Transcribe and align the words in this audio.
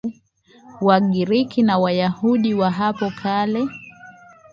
Wagiriki 0.81 1.63
na 1.63 1.77
Wayahudi 1.77 2.53
wa 2.53 2.71
hapo 2.71 3.09
kale 3.23 3.61